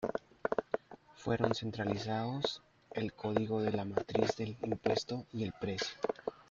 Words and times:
Fueron 1.15 1.53
centralizados 1.53 2.63
el 2.93 3.13
código 3.13 3.61
de 3.61 3.71
la 3.71 3.85
matriz 3.85 4.35
del 4.35 4.57
impuesto 4.63 5.27
y 5.31 5.43
el 5.43 5.51
precio. 5.53 5.95